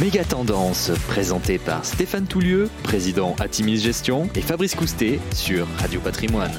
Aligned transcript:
Méga 0.00 0.24
Tendance, 0.24 0.92
présenté 1.08 1.58
par 1.58 1.84
Stéphane 1.84 2.26
Toulieu, 2.26 2.70
président 2.82 3.36
Atimis 3.38 3.76
Gestion, 3.76 4.30
et 4.34 4.40
Fabrice 4.40 4.74
Coustet 4.74 5.20
sur 5.34 5.66
Radio 5.76 6.00
Patrimoine. 6.00 6.52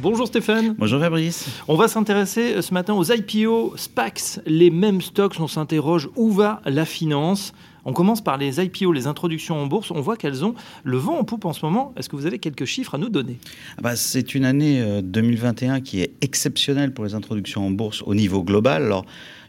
Bonjour 0.00 0.28
Stéphane. 0.28 0.76
Bonjour 0.78 1.00
Fabrice. 1.00 1.48
On 1.66 1.74
va 1.74 1.88
s'intéresser 1.88 2.62
ce 2.62 2.72
matin 2.72 2.94
aux 2.94 3.02
IPO, 3.02 3.74
SPACs, 3.76 4.38
les 4.46 4.70
mêmes 4.70 5.00
stocks. 5.00 5.34
On 5.40 5.48
s'interroge 5.48 6.08
où 6.14 6.30
va 6.30 6.62
la 6.66 6.84
finance? 6.84 7.52
On 7.86 7.92
commence 7.92 8.22
par 8.22 8.38
les 8.38 8.62
IPO, 8.62 8.92
les 8.92 9.06
introductions 9.06 9.56
en 9.56 9.66
bourse. 9.66 9.90
On 9.90 10.00
voit 10.00 10.16
qu'elles 10.16 10.44
ont 10.44 10.54
le 10.84 10.96
vent 10.96 11.18
en 11.18 11.24
poupe 11.24 11.44
en 11.44 11.52
ce 11.52 11.64
moment. 11.64 11.92
Est-ce 11.96 12.08
que 12.08 12.16
vous 12.16 12.26
avez 12.26 12.38
quelques 12.38 12.64
chiffres 12.64 12.94
à 12.94 12.98
nous 12.98 13.10
donner? 13.10 13.38
Ah 13.76 13.82
bah, 13.82 13.96
C'est 13.96 14.34
une 14.34 14.44
année 14.44 15.02
2021 15.02 15.76
euh, 15.76 15.80
qui 15.80 16.00
est 16.00 16.14
exceptionnelle 16.22 16.94
pour 16.94 17.04
les 17.04 17.14
introductions 17.14 17.66
en 17.66 17.70
bourse 17.70 18.02
au 18.06 18.14
niveau 18.14 18.42
global. 18.42 18.84
Alors, 18.84 19.04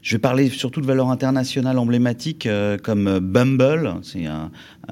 je 0.05 0.11
vais 0.11 0.19
parler 0.19 0.49
surtout 0.49 0.81
de 0.81 0.85
valeurs 0.85 1.09
internationales 1.09 1.79
emblématiques 1.79 2.45
euh, 2.45 2.77
comme 2.77 3.17
Bumble, 3.17 3.95
c'est 4.03 4.27
un, 4.27 4.51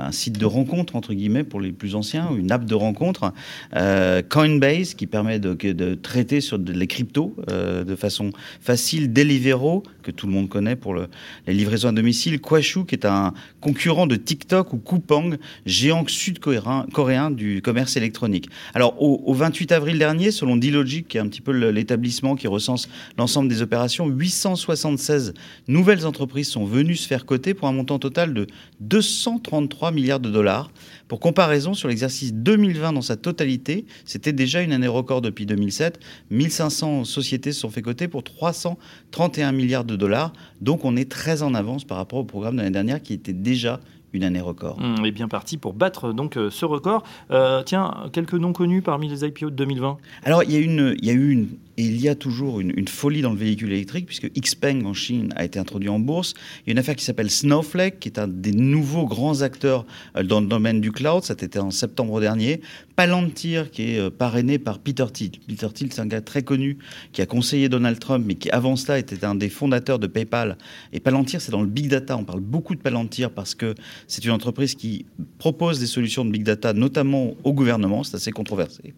site 0.09 0.39
de 0.39 0.45
rencontre 0.47 0.95
entre 0.95 1.13
guillemets 1.13 1.43
pour 1.43 1.61
les 1.61 1.71
plus 1.71 1.93
anciens, 1.93 2.31
une 2.35 2.51
app 2.51 2.65
de 2.65 2.73
rencontre. 2.73 3.31
Euh, 3.75 4.23
Coinbase 4.27 4.95
qui 4.95 5.05
permet 5.05 5.37
de, 5.37 5.93
traiter 5.93 6.41
sur 6.41 6.57
les 6.57 6.87
cryptos 6.87 7.35
euh, 7.51 7.83
de 7.83 7.95
façon 7.95 8.31
facile. 8.59 9.13
Deliveroo 9.13 9.83
que 10.01 10.09
tout 10.09 10.25
le 10.25 10.33
monde 10.33 10.49
connaît 10.49 10.75
pour 10.75 10.95
le, 10.95 11.09
les 11.45 11.53
livraisons 11.53 11.89
à 11.89 11.91
domicile. 11.91 12.41
Kwashu 12.41 12.85
qui 12.85 12.95
est 12.95 13.05
un 13.05 13.35
concurrent 13.61 14.07
de 14.07 14.15
TikTok 14.15 14.73
ou 14.73 14.77
Coupang, 14.77 15.37
géant 15.67 16.03
sud-coréen 16.07 17.29
du 17.29 17.61
commerce 17.61 17.95
électronique. 17.95 18.49
Alors 18.73 18.99
au, 18.99 19.21
au 19.27 19.33
28 19.35 19.73
avril 19.73 19.99
dernier, 19.99 20.31
selon 20.31 20.57
Dealogic, 20.57 21.07
qui 21.07 21.17
est 21.17 21.21
un 21.21 21.27
petit 21.27 21.41
peu 21.41 21.51
l'établissement 21.69 22.35
qui 22.35 22.47
recense 22.47 22.89
l'ensemble 23.19 23.47
des 23.47 23.61
opérations, 23.61 24.07
865 24.07 25.02
16 25.03 25.33
nouvelles 25.67 26.05
entreprises 26.05 26.49
sont 26.49 26.65
venues 26.65 26.95
se 26.95 27.07
faire 27.07 27.25
coter 27.25 27.53
pour 27.53 27.67
un 27.67 27.71
montant 27.71 27.99
total 27.99 28.33
de 28.33 28.47
233 28.79 29.91
milliards 29.91 30.19
de 30.19 30.29
dollars. 30.29 30.71
Pour 31.07 31.19
comparaison, 31.19 31.73
sur 31.73 31.89
l'exercice 31.89 32.33
2020 32.33 32.93
dans 32.93 33.01
sa 33.01 33.17
totalité, 33.17 33.85
c'était 34.05 34.33
déjà 34.33 34.61
une 34.61 34.71
année 34.71 34.87
record 34.87 35.21
depuis 35.21 35.45
2007. 35.45 35.99
1500 36.31 37.03
sociétés 37.03 37.51
se 37.51 37.59
sont 37.59 37.69
fait 37.69 37.81
coter 37.81 38.07
pour 38.07 38.23
331 38.23 39.51
milliards 39.51 39.85
de 39.85 39.95
dollars. 39.95 40.33
Donc 40.61 40.85
on 40.85 40.95
est 40.95 41.09
très 41.09 41.43
en 41.43 41.53
avance 41.53 41.83
par 41.83 41.97
rapport 41.97 42.19
au 42.19 42.23
programme 42.23 42.55
de 42.55 42.61
l'année 42.61 42.71
dernière 42.71 43.01
qui 43.01 43.13
était 43.13 43.33
déjà 43.33 43.79
une 44.13 44.23
année 44.23 44.41
record. 44.41 44.77
On 44.79 45.01
mmh, 45.01 45.05
est 45.05 45.11
bien 45.11 45.27
parti 45.27 45.57
pour 45.57 45.73
battre 45.73 46.13
donc 46.13 46.37
euh, 46.37 46.49
ce 46.49 46.65
record. 46.65 47.03
Euh, 47.31 47.63
tiens, 47.63 48.09
quelques 48.13 48.35
noms 48.35 48.53
connus 48.53 48.81
parmi 48.81 49.09
les 49.09 49.25
IPO 49.25 49.49
de 49.49 49.55
2020 49.55 49.97
Alors, 50.23 50.43
il 50.43 50.51
y, 50.51 50.55
a 50.55 50.59
une, 50.59 50.95
il 50.99 51.05
y 51.05 51.09
a 51.09 51.13
eu 51.13 51.31
une, 51.31 51.49
et 51.77 51.83
il 51.83 51.99
y 51.99 52.09
a 52.09 52.15
toujours 52.15 52.59
une, 52.59 52.87
folie 52.87 53.21
dans 53.21 53.31
le 53.31 53.37
véhicule 53.37 53.71
électrique, 53.71 54.05
puisque 54.05 54.29
Xpeng 54.33 54.85
en 54.85 54.93
Chine 54.93 55.33
a 55.35 55.45
été 55.45 55.59
introduit 55.59 55.89
en 55.89 55.99
bourse. 55.99 56.33
Il 56.59 56.69
y 56.69 56.71
a 56.71 56.73
une 56.73 56.79
affaire 56.79 56.95
qui 56.95 57.05
s'appelle 57.05 57.29
Snowflake, 57.29 57.99
qui 57.99 58.09
est 58.09 58.19
un 58.19 58.27
des 58.27 58.51
nouveaux 58.51 59.05
grands 59.05 59.41
acteurs 59.41 59.85
euh, 60.15 60.23
dans 60.23 60.41
le 60.41 60.47
domaine 60.47 60.81
du 60.81 60.91
cloud. 60.91 61.23
Ça 61.23 61.33
été 61.33 61.59
en 61.59 61.71
septembre 61.71 62.19
dernier. 62.19 62.61
Palantir, 62.95 63.71
qui 63.71 63.95
est 63.95 64.09
parrainé 64.11 64.59
par 64.59 64.79
Peter 64.79 65.05
Thiel. 65.11 65.31
Peter 65.47 65.67
Thiel, 65.73 65.91
c'est 65.91 66.01
un 66.01 66.05
gars 66.05 66.21
très 66.21 66.43
connu 66.43 66.77
qui 67.11 67.21
a 67.21 67.25
conseillé 67.25 67.69
Donald 67.69 67.97
Trump, 67.99 68.23
mais 68.27 68.35
qui 68.35 68.49
avant 68.51 68.75
cela 68.75 68.99
était 68.99 69.25
un 69.25 69.35
des 69.35 69.49
fondateurs 69.49 69.99
de 69.99 70.07
PayPal. 70.07 70.57
Et 70.91 70.99
Palantir, 70.99 71.41
c'est 71.41 71.51
dans 71.51 71.61
le 71.61 71.67
big 71.67 71.87
data. 71.87 72.15
On 72.17 72.23
parle 72.23 72.41
beaucoup 72.41 72.75
de 72.75 72.81
Palantir 72.81 73.31
parce 73.31 73.55
que 73.55 73.73
c'est 74.07 74.23
une 74.25 74.31
entreprise 74.31 74.75
qui 74.75 75.05
propose 75.39 75.79
des 75.79 75.87
solutions 75.87 76.25
de 76.25 76.31
big 76.31 76.43
data, 76.43 76.73
notamment 76.73 77.33
au 77.43 77.53
gouvernement, 77.53 78.03
c'est 78.03 78.15
assez 78.15 78.31
controversé. 78.31 78.93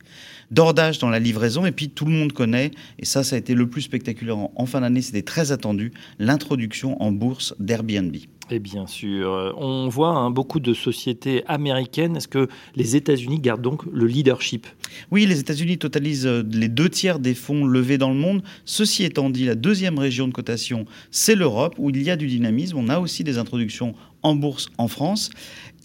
D'ordage 0.52 1.00
dans 1.00 1.10
la 1.10 1.20
livraison, 1.20 1.66
et 1.66 1.72
puis 1.72 1.90
tout 1.90 2.06
le 2.06 2.12
monde 2.12 2.34
connaît, 2.34 2.65
et 3.00 3.06
ça, 3.06 3.24
ça 3.24 3.36
a 3.36 3.40
été 3.40 3.54
le 3.54 3.70
plus 3.70 3.82
spectaculaire 3.82 4.38
en 4.38 4.66
fin 4.66 4.82
d'année, 4.82 5.02
c'était 5.02 5.22
très 5.22 5.52
attendu, 5.52 5.94
l'introduction 6.20 7.02
en 7.02 7.12
bourse 7.12 7.56
d'Airbnb. 7.60 8.16
Et 8.52 8.60
bien 8.60 8.86
sûr, 8.86 9.56
on 9.58 9.88
voit 9.88 10.10
hein, 10.10 10.30
beaucoup 10.30 10.60
de 10.60 10.76
sociétés 10.76 11.44
américaines. 11.48 12.16
Est-ce 12.16 12.28
que 12.28 12.48
les 12.76 12.96
États-Unis 12.96 13.40
gardent 13.40 13.64
donc 13.64 13.84
le 13.92 14.06
leadership? 14.06 14.68
Oui, 15.10 15.26
les 15.26 15.40
États-Unis 15.40 15.80
totalisent 15.80 16.28
euh, 16.28 16.44
les 16.52 16.70
deux 16.70 16.90
tiers 16.90 17.18
des 17.18 17.34
fonds 17.34 17.66
levés 17.66 17.98
dans 17.98 18.10
le 18.10 18.16
monde. 18.16 18.44
Ceci 18.64 19.04
étant 19.04 19.32
dit, 19.32 19.46
la 19.46 19.56
deuxième 19.56 19.98
région 19.98 20.28
de 20.28 20.34
cotation, 20.34 20.86
c'est 21.10 21.34
l'Europe, 21.34 21.74
où 21.80 21.90
il 21.90 22.04
y 22.04 22.12
a 22.12 22.16
du 22.16 22.28
dynamisme. 22.28 22.78
On 22.78 22.90
a 22.90 23.00
aussi 23.00 23.24
des 23.24 23.40
introductions 23.40 23.96
en 24.26 24.36
bourse 24.36 24.70
en 24.80 24.88
France. 24.88 25.30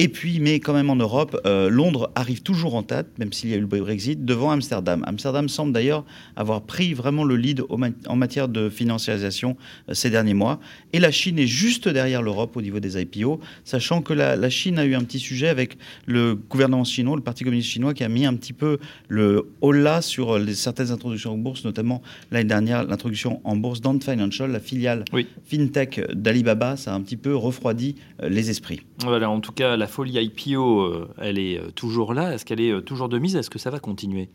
Et 0.02 0.08
puis, 0.08 0.40
mais 0.40 0.60
quand 0.60 0.72
même 0.72 0.88
en 0.88 0.96
Europe, 0.96 1.38
euh, 1.44 1.68
Londres 1.68 2.10
arrive 2.14 2.40
toujours 2.40 2.74
en 2.74 2.82
tête, 2.82 3.18
même 3.18 3.34
s'il 3.34 3.50
y 3.50 3.52
a 3.52 3.58
eu 3.58 3.60
le 3.60 3.66
Brexit, 3.66 4.24
devant 4.24 4.50
Amsterdam. 4.50 5.04
Amsterdam 5.06 5.46
semble 5.50 5.74
d'ailleurs 5.74 6.06
avoir 6.36 6.62
pris 6.62 6.94
vraiment 6.94 7.22
le 7.22 7.36
lead 7.36 7.62
en 7.68 8.16
matière 8.16 8.48
de 8.48 8.70
financiarisation 8.70 9.58
euh, 9.90 9.92
ces 9.92 10.08
derniers 10.08 10.32
mois. 10.32 10.58
Et 10.94 11.00
la 11.00 11.10
Chine 11.10 11.38
est 11.38 11.46
juste 11.46 11.86
derrière 11.86 12.22
l'Europe 12.22 12.56
au 12.56 12.62
niveau 12.62 12.80
des 12.80 12.98
IPO, 12.98 13.40
sachant 13.64 14.00
que 14.00 14.14
la, 14.14 14.48
Chine 14.48 14.78
a 14.78 14.86
eu 14.86 14.94
un 14.94 15.04
petit 15.04 15.18
sujet 15.18 15.48
avec 15.48 15.76
le 16.06 16.34
gouvernement 16.34 16.84
chinois, 16.84 17.14
le 17.14 17.22
Parti 17.22 17.44
communiste 17.44 17.68
chinois, 17.68 17.92
qui 17.92 18.02
a 18.02 18.08
mis 18.08 18.24
un 18.24 18.34
petit 18.36 18.54
peu 18.54 18.78
le 19.08 19.50
holà 19.60 20.00
sur 20.00 20.38
les, 20.38 20.54
certaines 20.54 20.92
introductions 20.92 21.34
en 21.34 21.36
bourse, 21.36 21.62
notamment 21.66 22.00
l'année 22.30 22.48
dernière, 22.48 22.84
l'introduction 22.84 23.42
en 23.44 23.54
bourse 23.54 23.82
d'Ant 23.82 24.00
Financial, 24.00 24.50
la 24.50 24.60
filiale 24.60 25.04
FinTech 25.44 26.10
d'Alibaba. 26.14 26.78
Ça 26.78 26.94
a 26.94 26.96
un 26.96 27.02
petit 27.02 27.18
peu 27.18 27.36
refroidi 27.36 27.96
euh, 28.22 28.29
les 28.30 28.50
esprits. 28.50 28.80
Voilà, 29.02 29.30
en 29.30 29.40
tout 29.40 29.52
cas, 29.52 29.76
la 29.76 29.86
folie 29.86 30.22
IPO, 30.22 30.80
euh, 30.80 31.08
elle 31.18 31.38
est 31.38 31.58
euh, 31.58 31.70
toujours 31.70 32.14
là. 32.14 32.34
Est-ce 32.34 32.44
qu'elle 32.44 32.60
est 32.60 32.70
euh, 32.70 32.80
toujours 32.80 33.08
de 33.08 33.18
mise? 33.18 33.36
Est-ce 33.36 33.50
que 33.50 33.58
ça 33.58 33.70
va 33.70 33.78
continuer? 33.78 34.28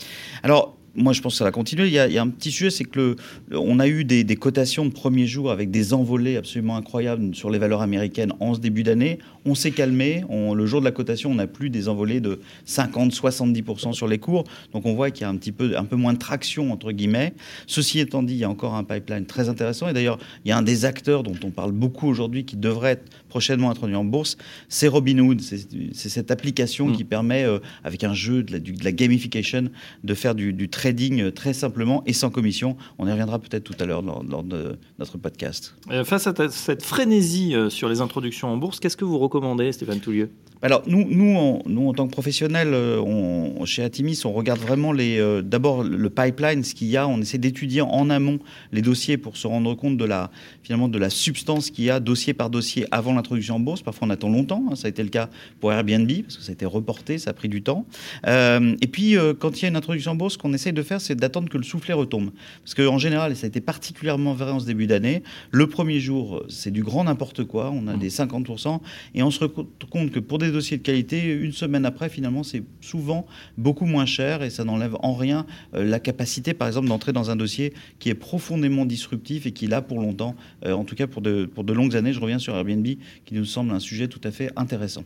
Alors, 0.43 0.77
moi, 0.95 1.13
je 1.13 1.21
pense 1.21 1.33
que 1.33 1.37
ça 1.39 1.43
va 1.43 1.51
continuer. 1.51 1.87
Il 1.87 1.93
y 1.93 1.99
a, 1.99 2.21
un 2.21 2.29
petit 2.29 2.51
sujet, 2.51 2.69
c'est 2.69 2.85
que 2.85 3.15
le, 3.49 3.57
on 3.57 3.79
a 3.79 3.87
eu 3.87 4.05
des, 4.05 4.23
cotations 4.35 4.85
de 4.85 4.91
premier 4.91 5.27
jour 5.27 5.51
avec 5.51 5.69
des 5.69 5.93
envolées 5.93 6.37
absolument 6.37 6.77
incroyables 6.77 7.35
sur 7.35 7.49
les 7.49 7.59
valeurs 7.59 7.81
américaines 7.81 8.33
en 8.39 8.53
ce 8.53 8.59
début 8.59 8.83
d'année. 8.83 9.19
On 9.45 9.55
s'est 9.55 9.71
calmé. 9.71 10.23
On, 10.29 10.53
le 10.53 10.65
jour 10.65 10.79
de 10.79 10.85
la 10.85 10.91
cotation, 10.91 11.31
on 11.31 11.35
n'a 11.35 11.47
plus 11.47 11.69
des 11.69 11.89
envolées 11.89 12.21
de 12.21 12.39
50-70% 12.67 13.93
sur 13.93 14.07
les 14.07 14.19
cours. 14.19 14.45
Donc, 14.73 14.85
on 14.85 14.93
voit 14.93 15.11
qu'il 15.11 15.21
y 15.21 15.25
a 15.25 15.29
un 15.29 15.35
petit 15.35 15.51
peu, 15.51 15.77
un 15.77 15.83
peu 15.83 15.95
moins 15.95 16.13
de 16.13 16.17
traction, 16.17 16.71
entre 16.71 16.91
guillemets. 16.91 17.33
Ceci 17.67 17.99
étant 17.99 18.23
dit, 18.23 18.33
il 18.33 18.39
y 18.39 18.43
a 18.45 18.49
encore 18.49 18.75
un 18.75 18.83
pipeline 18.83 19.25
très 19.25 19.49
intéressant. 19.49 19.89
Et 19.89 19.93
d'ailleurs, 19.93 20.17
il 20.45 20.49
y 20.49 20.51
a 20.51 20.57
un 20.57 20.63
des 20.63 20.85
acteurs 20.85 21.23
dont 21.23 21.37
on 21.43 21.49
parle 21.49 21.73
beaucoup 21.73 22.07
aujourd'hui 22.07 22.45
qui 22.45 22.55
devrait 22.55 22.91
être 22.91 23.11
prochainement 23.27 23.69
introduit 23.69 23.95
en 23.95 24.05
bourse. 24.05 24.37
C'est 24.69 24.87
Robinhood. 24.87 25.41
C'est 25.41 26.09
cette 26.09 26.31
application 26.31 26.87
mm. 26.87 26.95
qui 26.95 27.03
permet, 27.03 27.43
euh, 27.43 27.59
avec 27.83 28.05
un 28.05 28.13
jeu, 28.13 28.43
de 28.43 28.61
la, 28.83 28.91
gamification, 28.91 29.69
de 30.03 30.13
faire 30.13 30.35
du, 30.35 30.53
du 30.53 30.69
trading 30.69 30.84
euh, 30.85 31.31
très 31.31 31.53
simplement 31.53 32.03
et 32.05 32.13
sans 32.13 32.29
commission. 32.29 32.77
On 32.97 33.07
y 33.07 33.11
reviendra 33.11 33.39
peut-être 33.39 33.63
tout 33.63 33.75
à 33.79 33.85
l'heure 33.85 34.01
lors, 34.01 34.43
de 34.43 34.77
notre 34.99 35.17
podcast. 35.17 35.75
Euh, 35.91 36.03
face 36.03 36.27
à 36.27 36.33
cette 36.49 36.83
frénésie 36.83 37.55
euh, 37.55 37.69
sur 37.69 37.89
les 37.89 38.01
introductions 38.01 38.49
en 38.49 38.57
bourse, 38.57 38.79
qu'est-ce 38.79 38.97
que 38.97 39.05
vous 39.05 39.17
recommandez, 39.17 39.71
Stéphane 39.71 39.99
Toulieu? 39.99 40.29
Alors 40.61 40.83
nous, 40.87 41.05
nous, 41.09 41.35
en, 41.35 41.61
nous, 41.67 41.89
en 41.89 41.93
tant 41.93 42.07
que 42.07 42.11
professionnels, 42.11 42.73
on, 42.73 43.65
chez 43.65 43.83
Atimis, 43.83 44.21
on 44.25 44.31
regarde 44.31 44.59
vraiment 44.59 44.93
les, 44.93 45.41
d'abord 45.43 45.83
le 45.83 46.09
pipeline, 46.09 46.63
ce 46.63 46.73
qu'il 46.73 46.87
y 46.87 46.97
a. 46.97 47.07
On 47.07 47.21
essaie 47.21 47.37
d'étudier 47.37 47.81
en 47.81 48.09
amont 48.09 48.39
les 48.71 48.81
dossiers 48.81 49.17
pour 49.17 49.37
se 49.37 49.45
rendre 49.45 49.75
compte 49.75 49.97
de 49.97 50.05
la, 50.05 50.31
finalement, 50.63 50.87
de 50.87 50.97
la 50.97 51.11
substance 51.11 51.69
qu'il 51.69 51.83
y 51.83 51.89
a 51.91 51.99
dossier 51.99 52.33
par 52.33 52.49
dossier 52.49 52.87
avant 52.89 53.13
l'introduction 53.13 53.57
en 53.57 53.59
bourse. 53.59 53.83
Parfois, 53.83 54.07
on 54.07 54.11
attend 54.11 54.29
longtemps. 54.29 54.63
Hein. 54.71 54.75
ça 54.75 54.87
a 54.87 54.89
été 54.89 55.03
le 55.03 55.09
cas 55.09 55.29
pour 55.59 55.71
Airbnb 55.71 56.09
parce 56.23 56.37
que 56.37 56.43
ça 56.43 56.51
a 56.51 56.53
été 56.53 56.65
reporté, 56.65 57.19
ça 57.19 57.31
a 57.31 57.33
pris 57.33 57.49
du 57.49 57.61
temps. 57.61 57.85
et 58.25 58.87
puis, 58.91 59.17
quand 59.37 59.59
il 59.59 59.63
y 59.63 59.65
a 59.65 59.67
une 59.67 59.75
introduction 59.75 60.13
en 60.13 60.15
bourse, 60.15 60.37
qu'on 60.37 60.53
essaie 60.53 60.71
de 60.75 60.83
faire, 60.83 61.01
c'est 61.01 61.15
d'attendre 61.15 61.49
que 61.49 61.57
le 61.57 61.63
soufflet 61.63 61.93
retombe. 61.93 62.31
Parce 62.63 62.75
qu'en 62.75 62.97
général, 62.97 63.31
et 63.31 63.35
ça 63.35 63.45
a 63.45 63.47
été 63.47 63.61
particulièrement 63.61 64.33
vrai 64.33 64.51
en 64.51 64.59
ce 64.59 64.65
début 64.65 64.87
d'année, 64.87 65.23
le 65.51 65.67
premier 65.67 65.99
jour, 65.99 66.43
c'est 66.49 66.71
du 66.71 66.83
grand 66.83 67.05
n'importe 67.05 67.43
quoi, 67.43 67.71
on 67.71 67.87
a 67.87 67.95
mmh. 67.95 67.99
des 67.99 68.09
50%, 68.09 68.79
et 69.15 69.23
on 69.23 69.31
se 69.31 69.39
rend 69.39 69.65
compte 69.89 70.11
que 70.11 70.19
pour 70.19 70.37
des 70.37 70.51
dossiers 70.51 70.77
de 70.77 70.83
qualité, 70.83 71.23
une 71.23 71.51
semaine 71.51 71.85
après, 71.85 72.09
finalement, 72.09 72.43
c'est 72.43 72.63
souvent 72.81 73.25
beaucoup 73.57 73.85
moins 73.85 74.05
cher, 74.05 74.43
et 74.43 74.49
ça 74.49 74.63
n'enlève 74.63 74.95
en 75.01 75.15
rien 75.15 75.45
euh, 75.73 75.83
la 75.83 75.99
capacité, 75.99 76.53
par 76.53 76.67
exemple, 76.67 76.87
d'entrer 76.87 77.13
dans 77.13 77.31
un 77.31 77.35
dossier 77.35 77.73
qui 77.99 78.09
est 78.09 78.15
profondément 78.15 78.85
disruptif 78.85 79.45
et 79.45 79.51
qui 79.51 79.67
là 79.67 79.81
pour 79.81 79.99
longtemps, 79.99 80.35
euh, 80.65 80.73
en 80.73 80.83
tout 80.83 80.95
cas 80.95 81.07
pour 81.07 81.21
de, 81.21 81.45
pour 81.45 81.63
de 81.63 81.73
longues 81.73 81.95
années. 81.95 82.13
Je 82.13 82.19
reviens 82.19 82.39
sur 82.39 82.55
Airbnb, 82.55 82.85
qui 83.25 83.33
nous 83.33 83.45
semble 83.45 83.71
un 83.71 83.79
sujet 83.79 84.07
tout 84.07 84.21
à 84.23 84.31
fait 84.31 84.51
intéressant. 84.55 85.03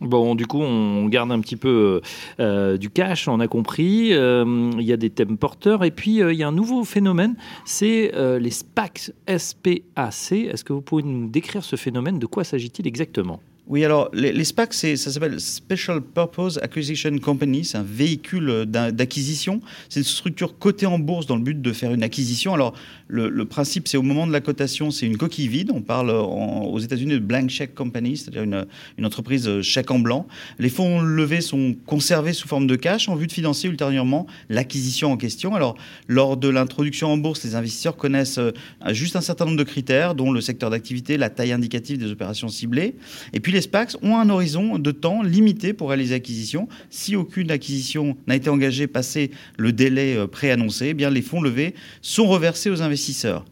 Bon, 0.00 0.34
du 0.34 0.46
coup, 0.46 0.60
on 0.60 1.06
garde 1.06 1.30
un 1.30 1.40
petit 1.40 1.56
peu 1.56 2.00
euh, 2.40 2.76
du 2.76 2.90
cash, 2.90 3.28
on 3.28 3.38
a 3.40 3.46
compris. 3.46 4.12
Euh, 4.12 4.70
il 4.78 4.84
y 4.84 4.92
a 4.92 4.96
des 4.96 5.10
thèmes 5.10 5.36
porteurs. 5.38 5.84
Et 5.84 5.90
puis, 5.90 6.20
euh, 6.20 6.32
il 6.32 6.38
y 6.38 6.42
a 6.42 6.48
un 6.48 6.52
nouveau 6.52 6.84
phénomène, 6.84 7.36
c'est 7.64 8.12
les 8.40 8.50
SPAC. 8.50 9.12
Est-ce 9.26 10.64
que 10.64 10.72
vous 10.72 10.80
pouvez 10.80 11.02
nous 11.02 11.28
décrire 11.28 11.62
ce 11.62 11.76
phénomène? 11.76 12.18
De 12.18 12.26
quoi 12.26 12.44
s'agit-il 12.44 12.86
exactement? 12.86 13.40
Oui, 13.68 13.84
alors 13.84 14.10
les, 14.12 14.42
SPAC, 14.42 14.74
ça 14.74 14.96
s'appelle 14.96 15.40
Special 15.40 16.00
Purpose 16.00 16.58
Acquisition 16.62 17.16
Company, 17.18 17.64
c'est 17.64 17.78
un 17.78 17.84
véhicule 17.84 18.66
d'acquisition. 18.66 19.60
C'est 19.88 20.00
une 20.00 20.04
structure 20.04 20.58
cotée 20.58 20.86
en 20.86 20.98
bourse 20.98 21.26
dans 21.26 21.36
le 21.36 21.42
but 21.42 21.62
de 21.62 21.72
faire 21.72 21.94
une 21.94 22.02
acquisition. 22.02 22.54
Alors 22.54 22.74
le, 23.06 23.44
principe, 23.44 23.86
c'est 23.86 23.96
au 23.96 24.02
moment 24.02 24.26
de 24.26 24.32
la 24.32 24.40
cotation, 24.40 24.90
c'est 24.90 25.06
une 25.06 25.16
coquille 25.16 25.46
vide. 25.46 25.70
On 25.72 25.80
parle 25.80 26.10
aux 26.10 26.78
États-Unis 26.80 27.12
de 27.12 27.18
blank 27.20 27.50
check 27.50 27.72
company, 27.72 28.16
c'est-à-dire 28.16 28.42
une, 28.42 28.66
une, 28.98 29.06
entreprise 29.06 29.46
euh, 29.46 29.62
chèque 29.62 29.92
en 29.92 30.00
blanc. 30.00 30.26
Les 30.58 30.68
fonds 30.68 31.00
levés 31.00 31.40
sont 31.40 31.76
conservés 31.86 32.32
sous 32.32 32.48
forme 32.48 32.66
de 32.66 32.74
cash 32.74 33.08
en 33.08 33.14
vue 33.14 33.28
de 33.28 33.32
financer 33.32 33.68
ultérieurement 33.68 34.26
l'acquisition 34.48 35.12
en 35.12 35.16
question. 35.16 35.54
Alors 35.54 35.76
lors 36.08 36.36
de 36.36 36.48
l'introduction 36.48 37.12
en 37.12 37.16
bourse, 37.16 37.44
les 37.44 37.54
investisseurs 37.54 37.96
connaissent 37.96 38.38
euh, 38.38 38.50
juste 38.90 39.14
un 39.14 39.20
certain 39.20 39.44
nombre 39.44 39.58
de 39.58 39.64
critères, 39.64 40.16
dont 40.16 40.32
le 40.32 40.40
secteur 40.40 40.70
d'activité, 40.70 41.16
la 41.16 41.30
taille 41.30 41.52
indicative 41.52 41.98
des 41.98 42.10
opérations 42.10 42.48
ciblées, 42.48 42.96
et 43.32 43.38
puis 43.38 43.51
les 43.52 43.60
SPACs 43.60 43.96
ont 44.02 44.16
un 44.16 44.28
horizon 44.30 44.78
de 44.78 44.90
temps 44.90 45.22
limité 45.22 45.72
pour 45.72 45.88
réaliser 45.88 46.14
l'acquisition. 46.14 46.68
Si 46.90 47.16
aucune 47.16 47.50
acquisition 47.50 48.16
n'a 48.26 48.36
été 48.36 48.50
engagée 48.50 48.86
passé 48.86 49.30
le 49.56 49.72
délai 49.72 50.16
euh, 50.16 50.26
préannoncé, 50.26 50.88
eh 50.88 50.94
bien 50.94 51.10
les 51.10 51.22
fonds 51.22 51.40
levés 51.40 51.74
sont 52.00 52.26
reversés 52.26 52.70
aux 52.70 52.82
investisseurs. 52.82 53.44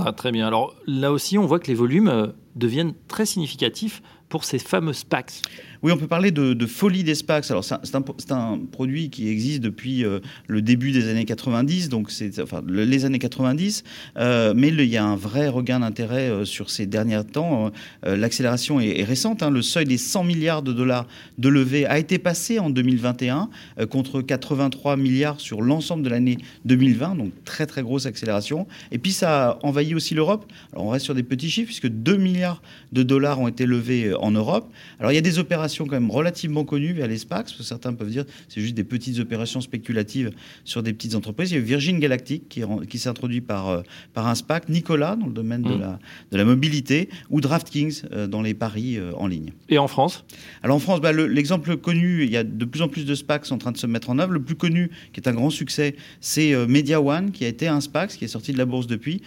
Ah, 0.00 0.12
très 0.12 0.32
bien. 0.32 0.46
Alors 0.46 0.74
là 0.86 1.12
aussi, 1.12 1.38
on 1.38 1.46
voit 1.46 1.58
que 1.58 1.68
les 1.68 1.74
volumes 1.74 2.08
euh, 2.08 2.28
deviennent 2.56 2.94
très 3.08 3.26
significatifs 3.26 4.02
pour 4.28 4.44
ces 4.44 4.58
fameux 4.58 4.94
SPACs. 4.94 5.42
Oui, 5.82 5.90
on 5.90 5.96
peut 5.96 6.06
parler 6.06 6.30
de, 6.30 6.66
folie 6.66 7.02
des 7.02 7.16
SPACs. 7.16 7.50
Alors, 7.50 7.64
c'est 7.64 8.30
un, 8.30 8.60
produit 8.70 9.10
qui 9.10 9.28
existe 9.28 9.60
depuis 9.60 10.04
euh, 10.04 10.20
le 10.46 10.62
début 10.62 10.92
des 10.92 11.08
années 11.08 11.24
90, 11.24 11.88
donc 11.88 12.12
c'est 12.12 12.38
enfin 12.40 12.62
les 12.68 13.04
années 13.04 13.18
90. 13.18 13.82
Euh, 14.16 14.54
mais 14.56 14.68
il 14.68 14.84
y 14.84 14.96
a 14.96 15.04
un 15.04 15.16
vrai 15.16 15.48
regain 15.48 15.80
d'intérêt 15.80 16.30
euh, 16.30 16.44
sur 16.44 16.70
ces 16.70 16.86
derniers 16.86 17.24
temps. 17.24 17.72
L'accélération 18.04 18.78
est, 18.80 19.02
récente. 19.02 19.42
Hein. 19.42 19.50
Le 19.50 19.60
seuil 19.60 19.84
des 19.84 19.98
100 19.98 20.22
milliards 20.22 20.62
de 20.62 20.72
dollars 20.72 21.08
de 21.38 21.48
levée 21.48 21.84
a 21.84 21.98
été 21.98 22.18
passé 22.18 22.60
en 22.60 22.70
2021 22.70 23.48
contre 23.90 24.22
83 24.22 24.96
milliards 24.96 25.40
sur 25.40 25.62
l'ensemble 25.62 26.04
de 26.04 26.08
l'année 26.08 26.38
2020. 26.64 27.16
Donc, 27.16 27.32
très 27.44 27.66
très 27.66 27.82
grosse 27.82 28.06
accélération. 28.06 28.68
Et 28.92 28.98
puis, 28.98 29.10
ça 29.10 29.50
a 29.50 29.58
envahi 29.62 29.96
aussi 29.96 30.14
l'Europe. 30.14 30.46
Alors, 30.72 30.86
on 30.86 30.90
reste 30.90 31.04
sur 31.04 31.14
des 31.14 31.24
petits 31.24 31.50
chiffres 31.50 31.66
puisque 31.66 31.88
2 31.88 32.16
milliards 32.16 32.62
de 32.92 33.02
dollars 33.02 33.40
ont 33.40 33.48
été 33.48 33.66
levés 33.66 34.14
en 34.14 34.30
Europe. 34.30 34.70
Alors, 35.00 35.10
il 35.10 35.16
y 35.16 35.18
a 35.18 35.22
des 35.22 35.38
opérations 35.40 35.71
quand 35.78 35.92
même 35.92 36.10
relativement 36.10 36.64
connues 36.64 36.92
via 36.92 37.06
les 37.06 37.18
SPACs, 37.18 37.46
parce 37.46 37.56
que 37.56 37.62
certains 37.62 37.92
peuvent 37.94 38.10
dire 38.10 38.24
c'est 38.48 38.60
juste 38.60 38.74
des 38.74 38.84
petites 38.84 39.18
opérations 39.18 39.60
spéculatives 39.60 40.30
sur 40.64 40.82
des 40.82 40.92
petites 40.92 41.14
entreprises. 41.14 41.50
Il 41.52 41.54
y 41.54 41.58
a 41.58 41.62
Virgin 41.62 41.98
Galactic 41.98 42.48
qui, 42.48 42.62
qui 42.88 42.98
s'est 42.98 43.08
introduit 43.08 43.40
par, 43.40 43.68
euh, 43.68 43.82
par 44.14 44.26
un 44.26 44.34
SPAC, 44.34 44.68
Nicolas 44.68 45.16
dans 45.16 45.26
le 45.26 45.32
domaine 45.32 45.62
de, 45.62 45.74
mm. 45.74 45.80
la, 45.80 45.98
de 46.30 46.36
la 46.36 46.44
mobilité, 46.44 47.08
ou 47.30 47.40
DraftKings 47.40 48.02
euh, 48.12 48.26
dans 48.26 48.42
les 48.42 48.54
paris 48.54 48.96
euh, 48.96 49.12
en 49.16 49.26
ligne. 49.26 49.52
Et 49.68 49.78
en 49.78 49.88
France? 49.88 50.24
Alors 50.62 50.76
en 50.76 50.80
France, 50.80 51.00
bah, 51.00 51.12
l'exemple 51.12 51.76
connu, 51.76 52.24
il 52.24 52.30
y 52.30 52.36
a 52.36 52.44
de 52.44 52.64
plus 52.64 52.82
en 52.82 52.88
plus 52.88 53.04
de 53.04 53.14
SPACs 53.14 53.50
en 53.50 53.58
train 53.58 53.72
de 53.72 53.78
se 53.78 53.86
mettre 53.86 54.10
en 54.10 54.18
œuvre. 54.18 54.32
Le 54.32 54.42
plus 54.42 54.56
connu, 54.56 54.90
qui 55.12 55.20
est 55.20 55.28
un 55.28 55.34
grand 55.34 55.50
succès, 55.50 55.96
c'est 56.20 56.54
Media 56.66 57.00
One, 57.00 57.30
qui 57.32 57.44
a 57.44 57.48
été 57.48 57.68
un 57.68 57.80
SPAC, 57.80 58.10
qui 58.10 58.24
est 58.24 58.28
sorti 58.28 58.52
de 58.52 58.58
la 58.58 58.64
bourse 58.64 58.86
depuis, 58.86 59.22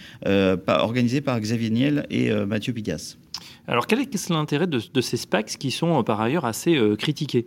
organisé 0.66 1.20
par 1.20 1.40
Xavier 1.40 1.70
Niel 1.70 2.06
et 2.10 2.30
Mathieu 2.46 2.72
Pigas. 2.72 3.16
Alors, 3.68 3.88
quel 3.88 3.98
est 3.98 4.28
l'intérêt 4.28 4.68
de, 4.68 5.00
ces 5.00 5.16
SPACs 5.16 5.56
qui 5.58 5.72
sont 5.72 5.98
euh, 5.98 6.02
par 6.04 6.20
ailleurs 6.20 6.44
assez 6.44 6.76
euh, 6.76 6.94
critiqués? 6.94 7.46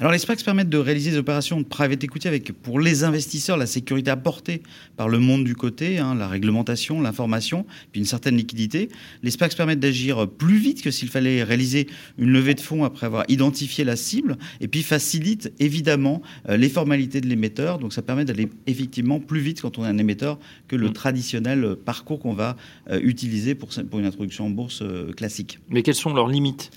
Alors, 0.00 0.12
les 0.12 0.18
SPACs 0.18 0.42
permettent 0.42 0.70
de 0.70 0.78
réaliser 0.78 1.10
des 1.10 1.18
opérations 1.18 1.60
de 1.60 1.66
private 1.66 2.02
equity 2.02 2.26
avec, 2.26 2.52
pour 2.52 2.80
les 2.80 3.04
investisseurs, 3.04 3.58
la 3.58 3.66
sécurité 3.66 4.10
apportée 4.10 4.62
par 4.96 5.10
le 5.10 5.18
monde 5.18 5.44
du 5.44 5.54
côté, 5.54 5.98
hein, 5.98 6.14
la 6.14 6.26
réglementation, 6.26 7.02
l'information, 7.02 7.66
puis 7.92 8.00
une 8.00 8.06
certaine 8.06 8.36
liquidité. 8.36 8.88
Les 9.22 9.30
SPACs 9.30 9.54
permettent 9.56 9.80
d'agir 9.80 10.26
plus 10.26 10.56
vite 10.56 10.82
que 10.82 10.90
s'il 10.90 11.10
fallait 11.10 11.42
réaliser 11.42 11.86
une 12.16 12.30
levée 12.30 12.54
de 12.54 12.60
fonds 12.60 12.84
après 12.84 13.04
avoir 13.04 13.24
identifié 13.28 13.84
la 13.84 13.96
cible, 13.96 14.38
et 14.62 14.68
puis 14.68 14.82
facilitent 14.82 15.52
évidemment 15.58 16.22
euh, 16.48 16.56
les 16.56 16.70
formalités 16.70 17.20
de 17.20 17.26
l'émetteur. 17.26 17.78
Donc, 17.78 17.92
ça 17.92 18.00
permet 18.00 18.24
d'aller 18.24 18.48
effectivement 18.66 19.20
plus 19.20 19.40
vite 19.40 19.60
quand 19.60 19.76
on 19.76 19.84
est 19.84 19.88
un 19.88 19.98
émetteur 19.98 20.38
que 20.66 20.76
le 20.76 20.88
mmh. 20.88 20.92
traditionnel 20.94 21.76
parcours 21.84 22.20
qu'on 22.20 22.32
va 22.32 22.56
utiliser 23.02 23.54
pour, 23.54 23.68
pour 23.90 23.98
une 23.98 24.06
introduction 24.06 24.46
en 24.46 24.50
bourse 24.50 24.82
classique. 25.16 25.57
Mais 25.68 25.82
quelles 25.82 25.94
sont 25.94 26.12
leurs 26.14 26.28
limites? 26.28 26.70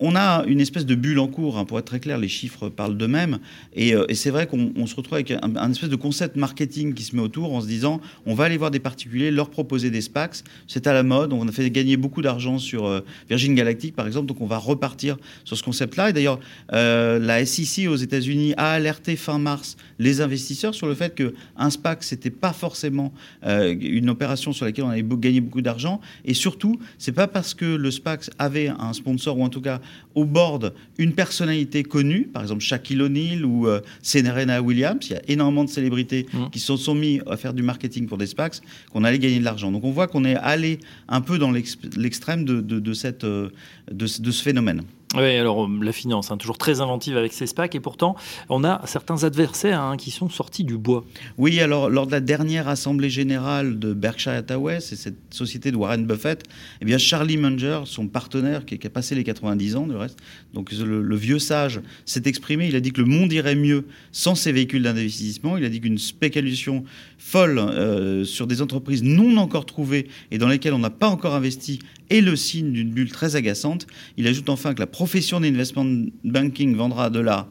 On 0.00 0.16
a 0.16 0.44
une 0.46 0.60
espèce 0.60 0.86
de 0.86 0.94
bulle 0.94 1.18
en 1.18 1.28
cours, 1.28 1.58
hein, 1.58 1.64
pour 1.64 1.78
être 1.78 1.84
très 1.84 2.00
clair, 2.00 2.18
les 2.18 2.28
chiffres 2.28 2.68
parlent 2.68 2.96
d'eux-mêmes. 2.96 3.38
Et, 3.74 3.94
euh, 3.94 4.06
c'est 4.14 4.30
vrai 4.30 4.46
qu'on 4.46 4.86
se 4.86 4.94
retrouve 4.94 5.14
avec 5.14 5.30
un, 5.30 5.70
espèce 5.70 5.88
de 5.88 5.96
concept 5.96 6.36
marketing 6.36 6.94
qui 6.94 7.04
se 7.04 7.14
met 7.14 7.22
autour 7.22 7.54
en 7.54 7.60
se 7.60 7.66
disant 7.66 8.00
on 8.26 8.34
va 8.34 8.44
aller 8.44 8.56
voir 8.56 8.70
des 8.70 8.78
particuliers, 8.80 9.30
leur 9.30 9.50
proposer 9.50 9.90
des 9.90 10.00
SPACs. 10.00 10.42
C'est 10.66 10.86
à 10.86 10.92
la 10.92 11.02
mode, 11.02 11.32
on 11.32 11.46
a 11.46 11.52
fait 11.52 11.70
gagner 11.70 11.96
beaucoup 11.96 12.22
d'argent 12.22 12.58
sur 12.58 12.86
euh, 12.86 13.00
Virgin 13.28 13.54
Galactic, 13.54 13.94
par 13.94 14.06
exemple, 14.06 14.26
donc 14.26 14.40
on 14.40 14.46
va 14.46 14.58
repartir 14.58 15.16
sur 15.44 15.56
ce 15.56 15.62
concept-là. 15.62 16.10
Et 16.10 16.12
d'ailleurs, 16.12 16.40
euh, 16.72 17.18
la 17.18 17.44
SEC 17.44 17.88
aux 17.88 17.96
États-Unis 17.96 18.54
a 18.56 18.72
alerté 18.72 19.16
fin 19.16 19.38
mars 19.38 19.76
les 19.98 20.20
investisseurs 20.20 20.74
sur 20.74 20.86
le 20.86 20.94
fait 20.94 21.14
qu'un 21.14 21.70
SPAC, 21.70 22.02
c'était 22.02 22.30
pas 22.30 22.52
forcément 22.52 23.12
une 23.44 24.10
opération 24.10 24.52
sur 24.52 24.64
laquelle 24.64 24.84
on 24.84 24.90
allait 24.90 25.04
gagner 25.04 25.40
beaucoup 25.40 25.62
d'argent. 25.62 26.00
Et 26.24 26.34
surtout, 26.34 26.78
c'est 26.98 27.12
pas 27.12 27.26
parce 27.26 27.54
que 27.54 27.64
le 27.64 27.90
SPAC 27.90 28.30
avait 28.38 28.68
un 28.68 28.92
sponsor 28.92 29.38
ou 29.38 29.44
en 29.44 29.48
tout 29.48 29.60
cas 29.60 29.80
au 30.14 30.24
board 30.24 30.74
une 30.98 31.12
personnalité 31.12 31.82
connue, 31.82 32.24
par 32.24 32.42
exemple 32.42 32.62
Shaquille 32.62 33.00
O'Neal 33.02 33.44
ou 33.44 33.66
euh, 33.66 33.80
Serena 34.02 34.60
Williams. 34.60 35.06
Il 35.08 35.12
y 35.12 35.16
a 35.16 35.22
énormément 35.28 35.64
de 35.64 35.70
célébrités 35.70 36.26
mm. 36.32 36.50
qui 36.50 36.58
se 36.58 36.76
sont 36.76 36.94
mis 36.94 37.20
à 37.26 37.36
faire 37.36 37.54
du 37.54 37.62
marketing 37.62 38.06
pour 38.06 38.18
des 38.18 38.26
SPACs, 38.26 38.60
qu'on 38.92 39.04
allait 39.04 39.18
gagner 39.18 39.38
de 39.38 39.44
l'argent. 39.44 39.70
Donc 39.70 39.84
on 39.84 39.90
voit 39.90 40.08
qu'on 40.08 40.24
est 40.24 40.36
allé 40.36 40.80
un 41.08 41.20
peu 41.20 41.38
dans 41.38 41.50
l'extrême 41.50 42.44
de, 42.44 42.92
cette, 42.92 43.24
euh, 43.24 43.50
de 43.90 44.06
ce 44.06 44.42
phénomène. 44.42 44.82
Oui, 45.14 45.36
alors 45.36 45.64
euh, 45.64 45.68
la 45.80 45.92
finance, 45.92 46.30
hein, 46.30 46.36
toujours 46.36 46.58
très 46.58 46.82
inventive 46.82 47.16
avec 47.16 47.32
ses 47.32 47.46
SPAC, 47.46 47.74
et 47.74 47.80
pourtant 47.80 48.14
on 48.50 48.62
a 48.62 48.82
certains 48.84 49.24
adversaires 49.24 49.80
hein, 49.80 49.96
qui 49.96 50.10
sont 50.10 50.28
sortis 50.28 50.64
du 50.64 50.76
bois. 50.76 51.02
Oui, 51.38 51.60
alors 51.60 51.88
lors 51.88 52.06
de 52.06 52.12
la 52.12 52.20
dernière 52.20 52.68
assemblée 52.68 53.08
générale 53.08 53.78
de 53.78 53.94
Berkshire 53.94 54.34
Hathaway, 54.34 54.80
c'est 54.80 54.96
cette 54.96 55.16
société 55.30 55.70
de 55.70 55.76
Warren 55.76 56.04
Buffett, 56.04 56.44
eh 56.82 56.84
bien 56.84 56.98
Charlie 56.98 57.38
Munger, 57.38 57.80
son 57.86 58.06
partenaire 58.06 58.66
qui, 58.66 58.78
a 58.86 58.90
passé 58.90 59.14
les 59.14 59.24
90 59.24 59.76
ans, 59.76 59.86
du 59.86 59.96
reste, 59.96 60.18
donc 60.52 60.72
le, 60.72 61.16
vieux 61.16 61.38
sage 61.38 61.80
s'est 62.04 62.22
exprimé, 62.26 62.68
il 62.68 62.76
a 62.76 62.80
dit 62.80 62.92
que 62.92 63.00
le 63.00 63.06
monde 63.06 63.32
irait 63.32 63.54
mieux 63.54 63.86
sans 64.12 64.34
ces 64.34 64.52
véhicules 64.52 64.82
d'investissement, 64.82 65.56
il 65.56 65.64
a 65.64 65.70
dit 65.70 65.80
qu'une 65.80 65.98
spéculation 65.98 66.84
folle 67.16 67.58
euh, 67.58 68.24
sur 68.24 68.46
des 68.46 68.60
entreprises 68.60 69.02
non 69.02 69.38
encore 69.38 69.64
trouvées 69.64 70.08
et 70.30 70.36
dans 70.36 70.48
lesquelles 70.48 70.74
on 70.74 70.78
n'a 70.78 70.90
pas 70.90 71.08
encore 71.08 71.34
investi 71.34 71.78
est 72.10 72.20
le 72.20 72.36
signe 72.36 72.72
d'une 72.72 72.90
bulle 72.90 73.10
très 73.10 73.36
agaçante. 73.36 73.86
Il 74.16 74.26
ajoute 74.26 74.48
enfin 74.48 74.74
que 74.74 74.80
la 74.80 74.86
profession 74.86 75.40
d'investment 75.40 76.06
banking 76.24 76.74
vendra 76.74 77.10
de 77.10 77.20
la 77.20 77.48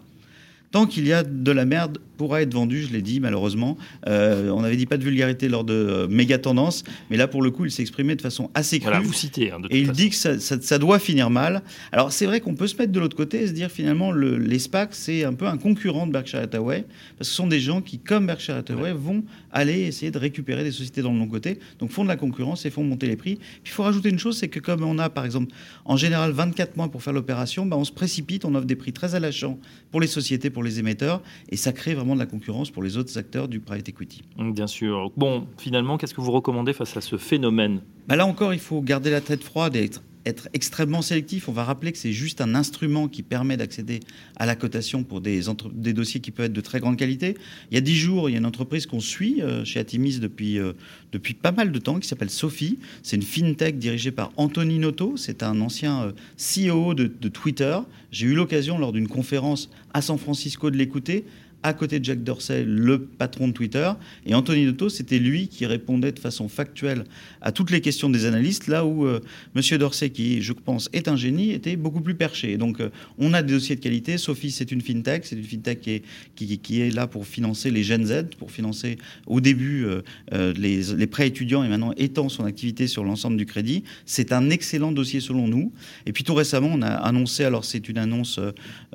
Tant 0.71 0.85
qu'il 0.85 1.07
y 1.07 1.13
a 1.13 1.23
de 1.23 1.51
la 1.51 1.65
merde 1.65 1.99
pourra 2.17 2.41
être 2.41 2.53
vendu, 2.53 2.83
je 2.83 2.91
l'ai 2.91 3.01
dit 3.01 3.19
malheureusement. 3.19 3.77
Euh, 4.07 4.49
on 4.49 4.63
avait 4.63 4.75
dit 4.75 4.85
pas 4.85 4.97
de 4.97 5.03
vulgarité 5.03 5.47
lors 5.47 5.63
de 5.63 5.73
euh, 5.73 6.07
méga 6.07 6.37
tendance, 6.37 6.83
mais 7.09 7.17
là 7.17 7.27
pour 7.27 7.41
le 7.41 7.51
coup 7.51 7.65
il 7.65 7.71
s'est 7.71 7.81
exprimé 7.81 8.15
de 8.15 8.21
façon 8.21 8.49
assez 8.53 8.79
crue. 8.79 9.03
vous 9.03 9.13
citez. 9.13 9.51
Hein, 9.51 9.61
et 9.69 9.79
il 9.79 9.91
dit 9.91 10.09
que 10.09 10.15
ça, 10.15 10.77
doit 10.77 10.99
finir 10.99 11.29
mal. 11.29 11.61
Alors 11.91 12.11
c'est 12.11 12.25
vrai 12.25 12.41
qu'on 12.41 12.55
peut 12.55 12.67
se 12.67 12.75
mettre 12.75 12.91
de 12.91 12.99
l'autre 12.99 13.15
côté 13.15 13.43
et 13.43 13.47
se 13.47 13.53
dire 13.53 13.71
finalement 13.71 14.11
le, 14.11 14.37
les 14.37 14.59
SPAC 14.59 14.89
c'est 14.93 15.23
un 15.23 15.33
peu 15.33 15.47
un 15.47 15.57
concurrent 15.57 16.07
de 16.07 16.11
Berkshire 16.11 16.41
Hathaway 16.41 16.85
parce 17.17 17.29
que 17.29 17.31
ce 17.31 17.33
sont 17.33 17.47
des 17.47 17.59
gens 17.59 17.81
qui 17.81 17.99
comme 17.99 18.27
Berkshire 18.27 18.55
Hathaway 18.55 18.93
vont 18.93 19.23
aller 19.51 19.81
essayer 19.81 20.11
de 20.11 20.17
récupérer 20.17 20.63
des 20.63 20.71
sociétés 20.71 21.01
dans 21.01 21.11
le 21.11 21.19
long 21.19 21.27
côté, 21.27 21.59
donc 21.79 21.91
font 21.91 22.03
de 22.03 22.09
la 22.09 22.17
concurrence 22.17 22.65
et 22.65 22.69
font 22.69 22.83
monter 22.83 23.07
les 23.07 23.15
prix. 23.15 23.35
Puis 23.35 23.61
il 23.65 23.71
faut 23.71 23.83
rajouter 23.83 24.09
une 24.09 24.19
chose, 24.19 24.37
c'est 24.37 24.49
que 24.49 24.59
comme 24.59 24.83
on 24.83 24.99
a 24.99 25.09
par 25.09 25.25
exemple 25.25 25.53
en 25.85 25.97
général 25.97 26.31
24 26.31 26.77
mois 26.77 26.89
pour 26.89 27.03
faire 27.03 27.13
l'opération, 27.13 27.65
bah, 27.65 27.77
on 27.77 27.83
se 27.83 27.91
précipite, 27.91 28.45
on 28.45 28.55
offre 28.55 28.65
des 28.65 28.75
prix 28.75 28.93
très 28.93 29.15
alléchants 29.15 29.59
pour 29.91 30.01
les 30.01 30.07
sociétés, 30.07 30.49
pour 30.49 30.63
les 30.63 30.79
émetteurs, 30.79 31.21
et 31.49 31.57
ça 31.57 31.71
crée 31.71 31.93
vraiment 31.93 32.06
de 32.15 32.19
la 32.19 32.25
concurrence 32.25 32.71
pour 32.71 32.83
les 32.83 32.97
autres 32.97 33.17
acteurs 33.17 33.47
du 33.47 33.59
private 33.59 33.89
equity. 33.89 34.23
Bien 34.37 34.67
sûr. 34.67 35.11
Bon, 35.17 35.47
finalement, 35.57 35.97
qu'est-ce 35.97 36.13
que 36.13 36.21
vous 36.21 36.31
recommandez 36.31 36.73
face 36.73 36.95
à 36.97 37.01
ce 37.01 37.17
phénomène? 37.17 37.81
Bah 38.07 38.15
Là 38.15 38.25
encore, 38.25 38.53
il 38.53 38.59
faut 38.59 38.81
garder 38.81 39.09
la 39.09 39.21
tête 39.21 39.43
froide 39.43 39.75
et 39.75 39.83
être 39.83 40.01
être 40.27 40.49
extrêmement 40.53 41.01
sélectif. 41.01 41.49
On 41.49 41.53
va 41.53 41.63
rappeler 41.63 41.91
que 41.91 41.97
c'est 41.97 42.11
juste 42.11 42.41
un 42.41 42.53
instrument 42.53 43.07
qui 43.07 43.23
permet 43.23 43.57
d'accéder 43.57 44.01
à 44.35 44.45
la 44.45 44.55
cotation 44.55 45.03
pour 45.03 45.21
des, 45.21 45.41
des, 45.73 45.93
dossiers 45.93 46.19
qui 46.19 46.31
peuvent 46.31 46.47
être 46.47 46.53
de 46.53 46.61
très 46.61 46.79
grande 46.79 46.97
qualité. 46.97 47.35
Il 47.71 47.75
y 47.75 47.77
a 47.77 47.81
dix 47.81 47.95
jours, 47.95 48.29
il 48.29 48.33
y 48.33 48.35
a 48.35 48.39
une 48.39 48.45
entreprise 48.45 48.85
qu'on 48.85 48.99
suit 48.99 49.41
euh, 49.41 49.63
chez 49.63 49.79
Atimis 49.79 50.19
depuis, 50.19 50.59
euh, 50.59 50.73
depuis 51.11 51.33
pas 51.33 51.51
mal 51.51 51.71
de 51.71 51.79
temps 51.79 51.99
qui 51.99 52.07
s'appelle 52.07 52.29
Sophie. 52.29 52.77
C'est 53.03 53.15
une 53.15 53.23
fintech 53.23 53.79
dirigée 53.79 54.11
par 54.11 54.31
Anthony 54.37 54.79
Noto. 54.79 55.15
C'est 55.17 55.43
un 55.43 55.61
ancien 55.61 56.03
euh, 56.03 56.11
CEO 56.37 56.93
de, 56.93 57.07
de 57.07 57.29
Twitter. 57.29 57.77
J'ai 58.11 58.27
eu 58.27 58.35
l'occasion 58.35 58.77
lors 58.77 58.91
d'une 58.91 59.07
conférence 59.07 59.69
à 59.93 60.01
San 60.01 60.17
Francisco 60.17 60.69
de 60.69 60.77
l'écouter 60.77 61.25
à 61.63 61.73
côté 61.73 61.99
de 61.99 62.05
Jack 62.05 62.23
Dorsey, 62.23 62.63
le 62.65 62.99
patron 62.99 63.47
de 63.47 63.53
Twitter. 63.53 63.91
Et 64.25 64.35
Anthony 64.35 64.65
Dotto, 64.65 64.89
c'était 64.89 65.19
lui 65.19 65.47
qui 65.47 65.65
répondait 65.65 66.11
de 66.11 66.19
façon 66.19 66.47
factuelle 66.47 67.03
à 67.41 67.51
toutes 67.51 67.71
les 67.71 67.81
questions 67.81 68.09
des 68.09 68.25
analystes, 68.25 68.67
là 68.67 68.85
où 68.85 69.05
euh, 69.05 69.19
M. 69.55 69.77
Dorsey, 69.77 70.09
qui 70.09 70.41
je 70.41 70.53
pense 70.53 70.89
est 70.93 71.07
un 71.07 71.15
génie, 71.15 71.51
était 71.51 71.75
beaucoup 71.75 72.01
plus 72.01 72.15
perché. 72.15 72.57
donc 72.57 72.79
euh, 72.79 72.89
on 73.17 73.33
a 73.33 73.41
des 73.41 73.53
dossiers 73.53 73.75
de 73.75 73.81
qualité. 73.81 74.17
Sophie, 74.17 74.51
c'est 74.51 74.71
une 74.71 74.81
fintech, 74.81 75.25
c'est 75.25 75.35
une 75.35 75.43
fintech 75.43 75.81
qui 75.81 75.91
est, 75.91 76.57
qui, 76.57 76.81
est 76.81 76.93
là 76.93 77.07
pour 77.07 77.25
financer 77.25 77.71
les 77.71 77.83
Gen 77.83 78.05
Z, 78.05 78.35
pour 78.37 78.51
financer 78.51 78.97
au 79.25 79.41
début 79.41 79.85
euh, 79.85 80.53
les, 80.53 80.83
les, 80.93 81.07
prêts 81.07 81.27
étudiants 81.27 81.63
et 81.63 81.69
maintenant 81.69 81.93
étend 81.97 82.29
son 82.29 82.45
activité 82.45 82.87
sur 82.87 83.03
l'ensemble 83.03 83.37
du 83.37 83.45
crédit. 83.45 83.83
C'est 84.05 84.31
un 84.31 84.49
excellent 84.49 84.91
dossier 84.91 85.19
selon 85.19 85.47
nous. 85.47 85.71
Et 86.05 86.13
puis 86.13 86.23
tout 86.23 86.35
récemment, 86.35 86.69
on 86.71 86.81
a 86.81 86.87
annoncé, 86.87 87.43
alors 87.43 87.65
c'est 87.65 87.89
une 87.89 87.97
annonce 87.97 88.39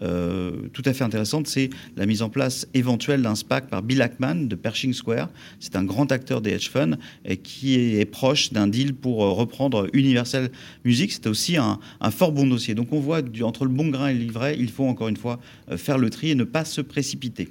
tout 0.01 0.83
à 0.85 0.93
fait 0.93 1.05
intéressante, 1.05 1.47
c'est 1.47 1.71
la 1.97 2.07
mise 2.07 2.23
en 2.23 2.29
place 2.29 2.52
éventuelle 2.75 3.23
d'un 3.23 3.35
SPAC 3.35 3.69
par 3.69 3.83
Bill 3.83 4.03
Ackman 4.03 4.47
de 4.47 4.55
Pershing 4.55 4.93
Square. 4.93 5.29
C'est 5.61 5.77
un 5.77 5.85
grand 5.85 6.11
acteur 6.13 6.41
des 6.41 6.51
hedge 6.51 6.71
funds 6.71 6.97
et 7.25 7.37
qui 7.37 7.75
est 7.77 8.05
proche 8.05 8.53
d'un 8.53 8.69
deal 8.69 8.95
pour 8.95 9.25
euh, 9.25 9.31
reprendre 9.31 9.89
Universal 9.93 10.51
Music. 10.85 11.13
C'était 11.13 11.29
aussi 11.29 11.57
un, 11.57 11.79
fort 12.11 12.33
bon 12.33 12.47
dossier. 12.47 12.75
Donc 12.75 12.93
on 12.93 13.01
voit 13.01 13.21
entre 13.43 13.65
le 13.65 13.71
bon 13.71 13.89
grain 13.89 14.09
et 14.09 14.15
le 14.15 14.21
livret, 14.21 14.57
il 14.59 14.71
faut 14.71 14.87
encore 14.87 15.09
une 15.09 15.17
fois 15.17 15.41
euh, 15.71 15.77
faire 15.77 15.99
le 15.99 16.11
tri 16.11 16.31
et 16.31 16.35
ne 16.35 16.45
pas 16.45 16.65
se 16.65 16.81
précipiter. 16.81 17.49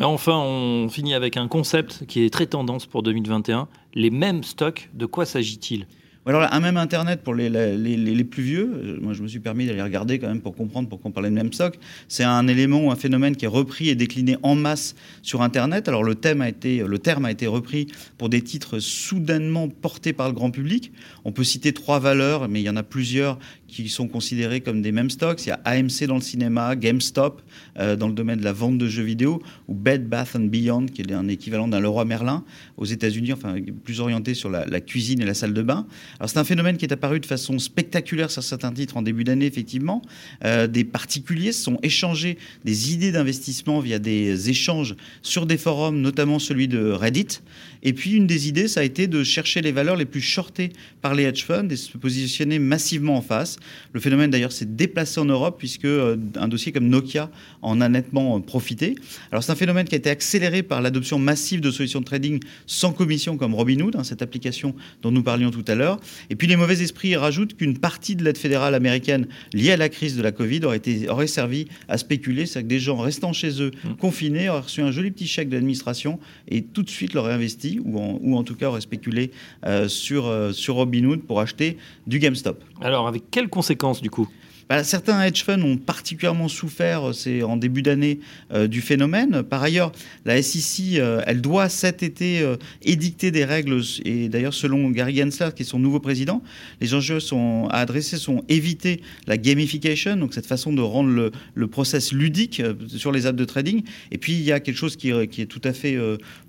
enfin, 0.00 0.38
on 0.38 0.88
finit 0.88 1.14
avec 1.14 1.36
un 1.36 1.48
concept 1.48 2.06
qui 2.06 2.24
est 2.24 2.30
très 2.30 2.46
tendance 2.46 2.86
pour 2.86 3.02
2021. 3.02 3.68
Les 3.94 4.10
mêmes 4.10 4.42
stocks, 4.42 4.90
de 4.94 5.06
quoi 5.06 5.26
s'agit-il? 5.26 5.86
Alors, 6.26 6.48
un 6.50 6.60
même 6.60 6.78
Internet 6.78 7.22
pour 7.22 7.34
les, 7.34 8.24
plus 8.24 8.42
vieux, 8.42 8.98
moi 9.02 9.12
je 9.12 9.22
me 9.22 9.28
suis 9.28 9.40
permis 9.40 9.66
d'aller 9.66 9.82
regarder 9.82 10.18
quand 10.18 10.28
même 10.28 10.40
pour 10.40 10.56
comprendre 10.56 10.88
pourquoi 10.88 11.10
on 11.10 11.12
parlait 11.12 11.28
de 11.28 11.34
même 11.34 11.52
stock. 11.52 11.78
C'est 12.08 12.24
un 12.24 12.48
élément 12.48 12.86
ou 12.86 12.90
un 12.90 12.96
phénomène 12.96 13.36
qui 13.36 13.44
est 13.44 13.48
repris 13.48 13.90
et 13.90 13.94
décliné 13.94 14.38
en 14.42 14.54
masse 14.54 14.94
sur 15.20 15.42
Internet. 15.42 15.86
Alors, 15.86 16.02
le, 16.02 16.14
thème 16.14 16.40
a 16.40 16.48
été, 16.48 16.78
le 16.78 16.98
terme 16.98 17.26
a 17.26 17.30
été 17.30 17.46
repris 17.46 17.88
pour 18.16 18.30
des 18.30 18.40
titres 18.40 18.78
soudainement 18.78 19.68
portés 19.68 20.14
par 20.14 20.28
le 20.28 20.34
grand 20.34 20.50
public. 20.50 20.92
On 21.26 21.32
peut 21.32 21.44
citer 21.44 21.74
trois 21.74 21.98
valeurs, 21.98 22.48
mais 22.48 22.60
il 22.60 22.64
y 22.64 22.70
en 22.70 22.76
a 22.76 22.82
plusieurs 22.82 23.38
qui 23.74 23.88
sont 23.88 24.08
considérés 24.08 24.60
comme 24.60 24.82
des 24.82 24.92
mêmes 24.92 25.10
stocks. 25.10 25.44
Il 25.44 25.48
y 25.48 25.52
a 25.52 25.60
AMC 25.64 26.06
dans 26.06 26.14
le 26.14 26.20
cinéma, 26.20 26.76
GameStop 26.76 27.42
euh, 27.78 27.96
dans 27.96 28.08
le 28.08 28.14
domaine 28.14 28.38
de 28.38 28.44
la 28.44 28.52
vente 28.52 28.78
de 28.78 28.86
jeux 28.86 29.02
vidéo, 29.02 29.42
ou 29.68 29.74
Bed 29.74 30.08
Bath 30.08 30.36
and 30.36 30.46
Beyond, 30.46 30.86
qui 30.86 31.02
est 31.02 31.12
un 31.12 31.28
équivalent 31.28 31.68
d'un 31.68 31.80
Leroy 31.80 32.04
Merlin 32.04 32.44
aux 32.76 32.84
États-Unis, 32.84 33.32
enfin 33.32 33.56
plus 33.84 34.00
orienté 34.00 34.34
sur 34.34 34.50
la, 34.50 34.80
cuisine 34.80 35.20
et 35.20 35.24
la 35.24 35.34
salle 35.34 35.54
de 35.54 35.62
bain. 35.62 35.86
Alors 36.18 36.30
c'est 36.30 36.38
un 36.38 36.44
phénomène 36.44 36.76
qui 36.76 36.84
est 36.84 36.92
apparu 36.92 37.20
de 37.20 37.26
façon 37.26 37.58
spectaculaire 37.58 38.30
sur 38.30 38.42
certains 38.42 38.72
titres 38.72 38.96
en 38.96 39.02
début 39.02 39.24
d'année, 39.24 39.46
effectivement. 39.46 40.02
Euh, 40.44 40.66
des 40.66 40.84
particuliers 40.84 41.52
se 41.52 41.62
sont 41.62 41.78
échangés 41.82 42.38
des 42.64 42.92
idées 42.92 43.12
d'investissement 43.12 43.80
via 43.80 43.98
des 43.98 44.50
échanges 44.50 44.94
sur 45.22 45.46
des 45.46 45.56
forums, 45.56 46.00
notamment 46.00 46.38
celui 46.38 46.68
de 46.68 46.90
Reddit. 46.90 47.40
Et 47.82 47.92
puis 47.92 48.12
une 48.12 48.26
des 48.26 48.48
idées, 48.48 48.68
ça 48.68 48.80
a 48.80 48.82
été 48.82 49.06
de 49.06 49.22
chercher 49.22 49.60
les 49.60 49.72
valeurs 49.72 49.96
les 49.96 50.06
plus 50.06 50.22
shortées 50.22 50.72
par 51.02 51.14
les 51.14 51.24
hedge 51.24 51.44
funds 51.44 51.68
et 51.68 51.76
se 51.76 51.96
positionner 51.98 52.58
massivement 52.58 53.16
en 53.16 53.22
face. 53.22 53.58
Le 53.92 54.00
phénomène 54.00 54.30
d'ailleurs 54.30 54.52
s'est 54.52 54.64
déplacé 54.64 55.20
en 55.20 55.24
Europe 55.24 55.56
puisque 55.58 55.84
euh, 55.84 56.16
un 56.36 56.48
dossier 56.48 56.72
comme 56.72 56.88
Nokia 56.88 57.30
en 57.62 57.80
a 57.80 57.88
nettement 57.88 58.36
euh, 58.36 58.40
profité. 58.40 58.96
Alors 59.30 59.42
c'est 59.42 59.52
un 59.52 59.56
phénomène 59.56 59.86
qui 59.86 59.94
a 59.94 59.98
été 59.98 60.10
accéléré 60.10 60.62
par 60.62 60.82
l'adoption 60.82 61.18
massive 61.18 61.60
de 61.60 61.70
solutions 61.70 62.00
de 62.00 62.04
trading 62.04 62.40
sans 62.66 62.92
commission 62.92 63.36
comme 63.36 63.54
Robinhood, 63.54 63.96
hein, 63.96 64.04
cette 64.04 64.22
application 64.22 64.74
dont 65.02 65.10
nous 65.10 65.22
parlions 65.22 65.50
tout 65.50 65.64
à 65.68 65.74
l'heure. 65.74 66.00
Et 66.30 66.36
puis 66.36 66.46
les 66.46 66.56
mauvais 66.56 66.80
esprits 66.82 67.16
rajoutent 67.16 67.56
qu'une 67.56 67.78
partie 67.78 68.16
de 68.16 68.24
l'aide 68.24 68.38
fédérale 68.38 68.74
américaine 68.74 69.26
liée 69.52 69.72
à 69.72 69.76
la 69.76 69.88
crise 69.88 70.16
de 70.16 70.22
la 70.22 70.32
Covid 70.32 70.64
aurait, 70.64 70.78
été, 70.78 71.08
aurait 71.08 71.26
servi 71.26 71.66
à 71.88 71.98
spéculer, 71.98 72.46
c'est-à-dire 72.46 72.68
que 72.68 72.74
des 72.74 72.80
gens 72.80 72.96
restant 72.96 73.32
chez 73.32 73.62
eux, 73.62 73.70
mmh. 73.70 73.94
confinés, 73.94 74.48
auraient 74.48 74.60
reçu 74.60 74.82
un 74.82 74.90
joli 74.90 75.10
petit 75.10 75.26
chèque 75.26 75.48
de 75.48 75.54
l'administration 75.54 76.18
et 76.48 76.62
tout 76.62 76.82
de 76.82 76.90
suite 76.90 77.14
l'auraient 77.14 77.34
investi 77.34 77.80
ou 77.84 77.98
en, 77.98 78.18
ou 78.20 78.36
en 78.36 78.44
tout 78.44 78.54
cas 78.54 78.68
auraient 78.68 78.80
spéculé 78.80 79.30
euh, 79.66 79.88
sur, 79.88 80.32
sur 80.52 80.74
Robinhood 80.76 81.22
pour 81.22 81.40
acheter 81.40 81.76
du 82.06 82.18
GameStop. 82.18 82.62
Alors 82.80 83.06
avec 83.06 83.30
quelles 83.30 83.48
conséquences 83.54 84.02
du 84.02 84.10
coup 84.10 84.28
bah, 84.68 84.82
certains 84.82 85.22
hedge 85.22 85.42
funds 85.44 85.62
ont 85.62 85.76
particulièrement 85.76 86.48
souffert 86.48 87.10
euh, 87.10 87.12
c'est 87.12 87.42
en 87.42 87.56
début 87.56 87.82
d'année 87.82 88.20
euh, 88.52 88.66
du 88.66 88.80
phénomène. 88.80 89.42
Par 89.42 89.62
ailleurs, 89.62 89.92
la 90.24 90.40
SEC, 90.42 90.98
euh, 90.98 91.22
elle 91.26 91.40
doit 91.40 91.68
cet 91.68 92.02
été 92.02 92.44
édicter 92.82 93.30
des 93.30 93.44
règles, 93.44 93.80
et 94.04 94.28
d'ailleurs 94.28 94.54
selon 94.54 94.90
Gary 94.90 95.16
Gensler, 95.16 95.50
qui 95.54 95.62
est 95.62 95.66
son 95.66 95.78
nouveau 95.78 96.00
président, 96.00 96.42
les 96.80 96.94
enjeux 96.94 97.20
sont, 97.20 97.68
à 97.70 97.78
adresser 97.78 98.16
sont 98.16 98.42
éviter 98.48 99.02
la 99.26 99.36
gamification, 99.36 100.16
donc 100.16 100.34
cette 100.34 100.46
façon 100.46 100.72
de 100.72 100.80
rendre 100.80 101.10
le, 101.10 101.32
le 101.54 101.66
process 101.66 102.12
ludique 102.12 102.62
sur 102.88 103.12
les 103.12 103.26
apps 103.26 103.38
de 103.38 103.44
trading. 103.44 103.82
Et 104.10 104.18
puis 104.18 104.32
il 104.32 104.42
y 104.42 104.52
a 104.52 104.60
quelque 104.60 104.76
chose 104.76 104.96
qui, 104.96 105.12
qui 105.28 105.42
est 105.42 105.46
tout 105.46 105.60
à 105.64 105.72
fait, 105.72 105.96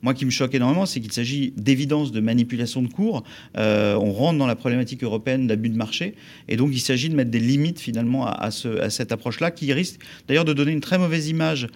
moi 0.01 0.13
qui 0.13 0.25
me 0.25 0.31
choque 0.31 0.55
énormément, 0.55 0.85
c'est 0.85 0.99
qu'il 0.99 1.11
s'agit 1.11 1.53
d'évidence 1.57 2.11
de 2.11 2.19
manipulation 2.19 2.81
de 2.81 2.87
cours. 2.87 3.23
on 3.55 4.11
rentre 4.11 4.37
dans 4.37 4.47
la 4.47 4.55
problématique 4.55 5.03
européenne 5.03 5.47
d'abus 5.47 5.69
de 5.69 5.77
marché, 5.77 6.15
et 6.47 6.57
donc 6.57 6.71
il 6.73 6.81
s'agit 6.81 7.09
de 7.09 7.15
mettre 7.15 7.31
des 7.31 7.39
limites 7.39 7.79
finalement 7.79 8.04
à, 8.25 8.51
cette 8.51 9.11
approche-là, 9.11 9.51
qui 9.51 9.71
risque 9.73 9.99
d'ailleurs 10.27 10.45
de 10.45 10.53
donner 10.53 10.71
une 10.71 10.81
très 10.81 10.97
mauvaise 10.97 11.27
image 11.29 11.67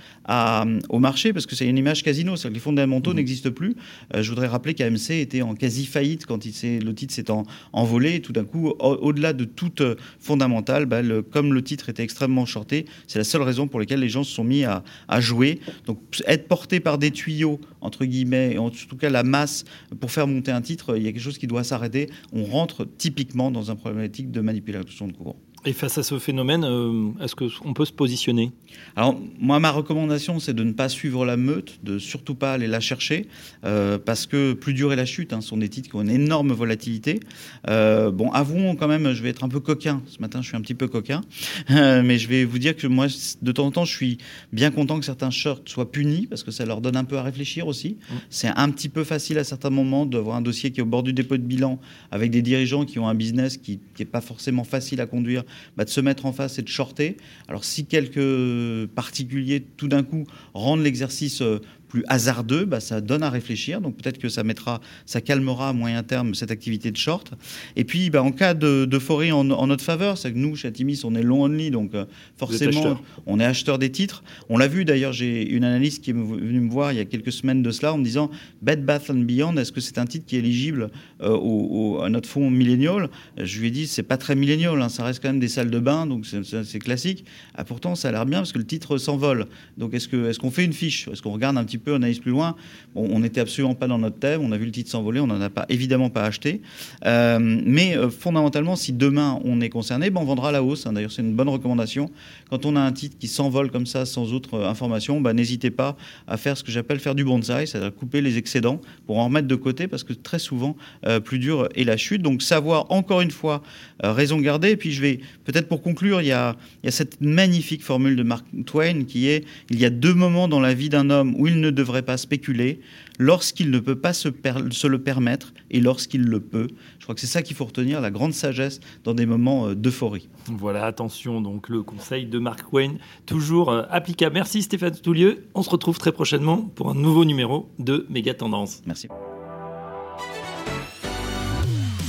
au 0.89 1.00
marché, 1.00 1.33
parce 1.33 1.45
que 1.45 1.55
c'est 1.55 1.67
une 1.67 1.77
image 1.77 2.03
casino, 2.03 2.36
c'est-à-dire 2.36 2.50
que 2.50 2.53
les 2.55 2.59
fondamentaux 2.59 3.13
mmh. 3.13 3.15
n'existent 3.15 3.51
plus. 3.51 3.75
Euh, 4.15 4.21
je 4.21 4.29
voudrais 4.29 4.48
rappeler 4.48 4.74
qu'AMC 4.74 5.12
était 5.12 5.41
en 5.41 5.55
quasi-faillite 5.55 6.25
quand 6.25 6.45
il 6.45 6.79
le 6.79 6.93
titre 6.93 7.13
s'est 7.13 7.25
envolé, 7.74 8.15
et 8.15 8.21
tout 8.21 8.33
d'un 8.33 8.45
coup, 8.45 8.69
au-delà 8.79 9.33
de 9.33 9.45
toute 9.45 9.81
fondamentale, 10.19 10.86
bah, 10.86 11.01
comme 11.31 11.53
le 11.53 11.63
titre 11.63 11.89
était 11.89 12.03
extrêmement 12.03 12.45
shorté, 12.45 12.86
c'est 13.07 13.19
la 13.19 13.25
seule 13.25 13.41
raison 13.41 13.67
pour 13.67 13.79
laquelle 13.79 14.00
les 14.00 14.09
gens 14.09 14.24
se 14.24 14.33
sont 14.33 14.43
mis 14.43 14.63
à, 14.63 14.83
à 15.07 15.21
jouer. 15.21 15.59
Donc 15.86 16.00
être 16.27 16.48
porté 16.48 16.79
par 16.79 16.98
des 16.98 17.12
tuyaux, 17.12 17.59
entre 17.81 18.05
guillemets, 18.05 18.53
et 18.53 18.57
en 18.57 18.69
tout 18.69 18.98
cas 18.98 19.09
la 19.09 19.24
masse 19.24 19.65
pour 20.00 20.12
faire 20.12 20.27
monter 20.27 20.51
un 20.51 20.62
titre, 20.62 20.98
il 20.98 21.03
y 21.03 21.07
a 21.07 21.12
quelque 21.12 21.21
chose 21.21 21.38
qui 21.38 21.48
doit 21.48 21.63
s'arrêter. 21.63 22.09
On 22.33 22.43
rentre 22.43 22.86
typiquement 22.98 23.51
dans 23.51 23.71
un 23.71 23.75
problématique 23.75 24.31
de 24.31 24.41
manipulation 24.41 25.07
de 25.07 25.13
courant. 25.13 25.38
Et 25.66 25.74
face 25.74 25.98
à 25.98 26.04
ce 26.04 26.18
phénomène, 26.20 26.63
euh, 26.63 27.12
est-ce 27.22 27.36
qu'on 27.36 27.74
peut 27.74 27.84
se 27.84 27.92
positionner? 27.92 28.51
Alors, 28.96 29.20
moi, 29.39 29.60
ma 29.60 29.72
recommandation, 29.72 30.39
c'est 30.39 30.54
de 30.54 30.63
ne 30.63 30.72
pas 30.72 30.88
suivre 30.88 31.25
la 31.25 31.36
meute, 31.36 31.80
de 31.84 32.00
surtout 32.00 32.34
pas 32.34 32.54
aller 32.54 32.68
la 32.68 32.80
chercher, 32.80 33.28
euh, 33.66 33.98
parce 33.98 34.25
que 34.25 34.54
plus 34.54 34.74
dur 34.74 34.94
est 34.94 34.96
la 34.96 35.06
chute. 35.06 35.34
Hein, 35.34 35.42
ce 35.42 35.50
sont 35.50 35.58
des 35.58 35.68
titres 35.68 35.89
qui 35.89 35.96
ont 35.98 36.01
une 36.01 36.10
énorme 36.10 36.54
volatilité. 36.54 37.20
Euh, 37.68 38.10
bon, 38.10 38.32
avouons 38.32 38.78
quand 38.78 38.88
même, 38.88 39.12
je 39.12 39.22
vais 39.22 39.30
être 39.30 39.44
un 39.44 39.50
peu 39.50 39.60
coquin. 39.60 40.01
Ce 40.08 40.22
matin, 40.22 40.42
je 40.42 40.48
suis 40.48 40.56
un 40.56 40.62
petit 40.62 40.75
peu 40.75 40.88
coquin. 40.88 41.22
mais 41.70 42.18
je 42.18 42.30
vais 42.30 42.46
vous 42.46 42.60
dire 42.60 42.75
que 42.78 42.88
moi, 42.88 43.08
de 43.42 43.51
temps 43.51 43.66
en 43.66 43.72
temps, 43.72 43.86
je 43.86 43.94
suis 43.94 44.18
bien 44.54 44.72
content 44.72 44.98
que 44.98 45.06
certains 45.06 45.32
shorts 45.32 45.63
soient 45.66 45.92
punis, 45.92 46.25
parce 46.28 46.44
que 46.44 46.51
ça 46.51 46.66
leur 46.66 46.80
donne 46.80 46.96
un 46.96 47.04
peu 47.04 47.18
à 47.18 47.24
réfléchir 47.24 47.68
aussi. 47.68 47.98
Mmh. 48.00 48.16
C'est 48.30 48.51
un 48.56 48.70
petit 48.70 48.89
peu 48.89 49.04
facile 49.04 49.38
à 49.38 49.44
certains 49.44 49.72
moments 49.72 50.06
d'avoir 50.06 50.38
un 50.38 50.42
dossier 50.42 50.72
qui 50.72 50.80
est 50.80 50.84
au 50.84 50.86
bord 50.86 51.04
du 51.04 51.12
dépôt 51.12 51.36
de 51.36 51.44
bilan, 51.44 51.82
avec 52.12 52.32
des 52.32 52.42
dirigeants 52.42 52.86
qui 52.86 52.98
ont 52.98 53.10
un 53.10 53.16
business 53.16 53.58
qui 53.58 53.82
n'est 54.00 54.06
pas 54.06 54.22
forcément 54.22 54.63
facile 54.63 55.01
à 55.01 55.06
conduire 55.06 55.44
bah, 55.77 55.86
de 55.86 55.89
se 55.89 56.01
mettre 56.01 56.25
en 56.25 56.34
face 56.34 56.60
et 56.60 56.62
de 56.62 56.68
shorter. 56.68 57.18
Alors 57.48 57.63
si 57.63 57.86
quelques 57.86 58.88
particuliers 58.96 59.62
tout 59.77 59.88
d'un 59.88 60.03
coup 60.03 60.25
rendent 60.53 60.84
l'exercice 60.84 61.41
euh, 61.41 61.60
plus 61.89 62.03
hasardeux, 62.08 62.65
bah, 62.65 62.79
ça 62.79 63.01
donne 63.01 63.24
à 63.24 63.29
réfléchir. 63.29 63.81
Donc 63.81 63.98
peut-être 63.98 64.19
que 64.19 64.29
ça 64.29 64.43
mettra, 64.43 64.79
ça 65.05 65.19
calmera 65.19 65.69
à 65.69 65.74
moyen 65.74 66.03
terme 66.03 66.36
cette 66.36 66.51
activité 66.51 66.91
de 66.91 66.98
short. 66.98 67.34
Et 67.75 67.84
puis 67.84 68.10
bah, 68.10 68.24
en 68.24 68.31
cas 68.31 68.53
d'euphorie 68.53 69.31
en, 69.31 69.50
en, 69.50 69.67
notre 69.67 69.84
faveur, 69.84 70.17
c'est 70.17 70.31
que 70.31 70.38
nous, 70.38 70.55
chez 70.55 70.69
Atimis, 70.69 71.01
on 71.03 71.15
est 71.15 71.24
long 71.24 71.43
only, 71.43 71.72
donc 71.72 71.93
euh, 71.93 72.05
forcément, 72.38 73.00
on 73.25 73.39
est 73.39 73.46
acheteur 73.46 73.79
des 73.79 73.91
titres. 73.91 74.24
On 74.48 74.58
l'a 74.58 74.67
vu 74.67 74.86
d'ailleurs, 74.86 75.12
j'ai 75.12 75.50
une 75.50 75.63
analyste 75.63 76.03
qui 76.03 76.12
est 76.12 76.13
venue 76.13 76.62
me 76.62 76.69
voir 76.69 76.93
il 76.93 76.98
y 76.98 77.01
a 77.01 77.05
quelques 77.05 77.31
semaines 77.31 77.63
de 77.63 77.72
cela 77.72 77.93
en 77.93 77.98
me 77.98 78.03
disant 78.03 78.29
Bed 78.62 78.86
Bath 78.86 79.10
and 79.10 79.25
Beyond, 79.25 79.58
est-ce 79.58 79.72
que 79.72 79.81
c'est 79.81 79.98
un 79.98 80.05
titre 80.05 80.25
qui 80.25 80.36
est 80.36 80.39
éligible 80.39 80.91
euh, 81.22 81.36
au, 81.36 82.01
à 82.01 82.10
notre 82.10 82.29
fonds 82.29 82.51
millénial? 82.51 83.10
Je 83.38 83.60
lui 83.60 83.67
ai 83.67 83.72
dit 83.72 83.88
c'est 83.88 84.03
pas 84.03 84.17
très 84.17 84.36
millénial, 84.36 84.79
hein, 84.81 84.89
ça 84.89 85.03
reste 85.03 85.22
quand 85.22 85.29
même 85.29 85.39
des 85.39 85.48
salles 85.48 85.72
de 85.72 85.79
bain, 85.79 86.05
donc 86.05 86.25
c'est 86.25 86.79
classique. 86.79 87.25
Ah, 87.55 87.63
pourtant, 87.63 87.96
ça 87.96 88.10
a 88.10 88.12
l'air 88.12 88.25
bien 88.25 88.39
parce 88.39 88.51
que 88.51 88.60
le 88.60 88.65
titre 88.65 88.98
s'envole. 88.98 89.48
Donc 89.77 89.93
est-ce 89.93 90.08
qu'on 90.08 90.29
est 90.29 90.38
qu'on 90.38 90.51
fait 90.51 90.65
une 90.65 90.74
fiche? 90.74 91.08
Est-ce 91.08 91.22
qu'on 91.22 91.31
regarde 91.31 91.58
un 91.58 91.63
petit 91.63 91.78
peu, 91.79 91.93
on 91.93 91.95
analyse 91.95 92.19
plus 92.19 92.31
loin. 92.31 92.55
on 92.95 93.19
n'était 93.19 93.41
absolument 93.41 93.75
pas 93.75 93.88
dans 93.88 93.98
notre 93.98 94.19
thème. 94.19 94.41
On 94.41 94.51
a 94.51 94.57
vu 94.57 94.65
le 94.65 94.71
titre 94.71 94.89
s'envoler. 94.89 95.19
On 95.19 95.27
n'en 95.27 95.41
a 95.41 95.50
pas, 95.50 95.65
évidemment 95.69 96.09
pas 96.09 96.24
acheté. 96.24 96.62
Euh, 97.05 97.39
mais 97.39 97.98
euh, 97.98 98.09
fondamentalement, 98.09 98.75
si 98.75 98.93
demain 98.93 99.39
on 99.43 99.62
est 99.62 99.69
concerné, 99.69 100.09
ben, 100.09 100.21
on 100.21 100.25
vendra 100.25 100.50
à 100.50 100.51
la 100.51 100.63
hausse. 100.63 100.86
Hein. 100.86 100.93
D'ailleurs, 100.93 101.12
c'est 101.12 101.21
une 101.21 101.33
bonne 101.33 101.50
recommandation. 101.50 102.09
Quand 102.50 102.65
on 102.65 102.75
a 102.75 102.81
un 102.81 102.91
titre 102.91 103.17
qui 103.17 103.27
s'envole 103.27 103.71
comme 103.71 103.86
ça 103.86 104.05
sans 104.05 104.33
autre 104.33 104.55
euh, 104.55 104.69
information, 104.69 105.21
ben, 105.21 105.33
n'hésitez 105.33 105.71
pas 105.71 105.98
à 106.27 106.38
faire 106.38 106.57
ce 106.57 106.63
que 106.63 106.71
j'appelle 106.71 107.00
faire 107.00 107.15
du 107.15 107.24
bonsaï, 107.24 107.67
c'est-à-dire 107.67 107.93
couper 107.93 108.21
les 108.21 108.38
excédents 108.38 108.81
pour 109.05 109.19
en 109.19 109.25
remettre 109.25 109.48
de 109.48 109.55
côté 109.55 109.88
parce 109.88 110.03
que 110.03 110.13
très 110.13 110.39
souvent, 110.39 110.75
plus 111.24 111.39
dur 111.39 111.67
est 111.75 111.83
la 111.83 111.98
chute. 111.98 112.21
Donc, 112.21 112.41
savoir 112.41 112.91
encore 112.91 113.21
une 113.21 113.31
fois, 113.31 113.62
raison 114.03 114.39
garder. 114.39 114.71
Et 114.71 114.77
puis, 114.77 114.91
je 114.91 115.01
vais 115.01 115.19
peut-être 115.45 115.67
pour 115.67 115.81
conclure, 115.81 116.21
y, 116.21 116.31
a, 116.31 116.55
il 116.83 116.88
y 116.88 116.89
a 116.89 116.91
cette 116.91 117.21
magnifique 117.21 117.83
formule 117.83 118.15
de 118.15 118.24
Mark 118.24 118.45
Twain 118.65 119.03
qui 119.05 119.27
est 119.27 119.45
il 119.69 119.79
y 119.79 119.86
a 119.86 119.89
deux 119.89 120.13
moments 120.13 120.48
dans 120.48 120.59
la 120.59 120.74
vie 120.74 120.89
d'un 120.89 121.09
homme 121.09 121.36
où 121.38 121.48
il 121.48 121.59
ne 121.59 121.68
ne 121.69 121.75
devrait 121.75 122.01
pas 122.01 122.17
spéculer 122.17 122.81
lorsqu'il 123.17 123.71
ne 123.71 123.79
peut 123.79 123.95
pas 123.95 124.13
se, 124.13 124.29
se 124.71 124.88
le 124.88 125.01
permettre 125.01 125.53
et 125.71 125.79
lorsqu'il 125.79 126.23
le 126.23 126.39
peut. 126.39 126.67
Je 126.99 127.03
crois 127.03 127.15
que 127.15 127.21
c'est 127.21 127.27
ça 127.27 127.41
qu'il 127.41 127.55
faut 127.55 127.65
retenir, 127.65 128.01
la 128.01 128.11
grande 128.11 128.33
sagesse 128.33 128.79
dans 129.03 129.13
des 129.13 129.25
moments 129.25 129.67
euh, 129.67 129.75
d'euphorie. 129.75 130.29
Voilà, 130.47 130.85
attention, 130.85 131.41
donc 131.41 131.69
le 131.69 131.83
conseil 131.83 132.25
de 132.25 132.39
Mark 132.39 132.71
Wayne, 132.73 132.97
toujours 133.25 133.69
euh, 133.69 133.83
applicable. 133.89 134.35
Merci 134.35 134.61
Stéphane 134.61 134.95
Toulieu. 134.95 135.45
On 135.55 135.63
se 135.63 135.69
retrouve 135.69 135.97
très 135.97 136.11
prochainement 136.11 136.57
pour 136.75 136.89
un 136.89 136.95
nouveau 136.95 137.25
numéro 137.25 137.69
de 137.79 138.05
Méga 138.09 138.33
Tendance. 138.33 138.81
Merci. 138.85 139.07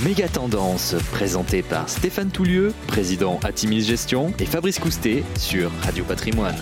Méga 0.03 0.27
Tendance, 0.27 0.95
présenté 1.11 1.61
par 1.61 1.87
Stéphane 1.87 2.31
Toulieu, 2.31 2.73
président 2.87 3.39
Atimis 3.43 3.81
Gestion, 3.81 4.33
et 4.39 4.45
Fabrice 4.45 4.79
Coustet 4.79 5.23
sur 5.37 5.69
Radio 5.83 6.03
Patrimoine. 6.03 6.55